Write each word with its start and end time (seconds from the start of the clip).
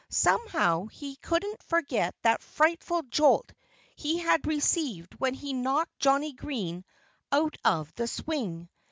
Somehow 0.09 0.87
he 0.87 1.17
couldn't 1.17 1.61
forget 1.61 2.15
that 2.23 2.41
frightful 2.41 3.03
jolt 3.03 3.51
he 3.95 4.17
had 4.17 4.47
received 4.47 5.13
when 5.19 5.35
he 5.35 5.53
knocked 5.53 5.99
Johnnie 5.99 6.33
Green 6.33 6.83
out 7.31 7.55
of 7.63 7.93
the 7.93 8.07
swing. 8.07 8.67